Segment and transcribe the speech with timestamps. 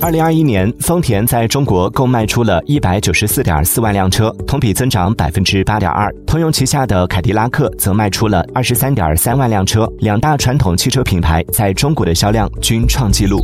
[0.00, 6.12] 二零二一年丰田在中国共卖出了一百九十四点四万辆车同比增长百分之八点二。
[6.26, 13.38] 通用旗下的凯迪拉克则卖出了二十三点三万辆车两大传统汽车品牌在中国的销量均创纪录。